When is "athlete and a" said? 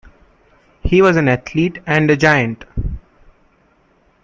1.27-2.17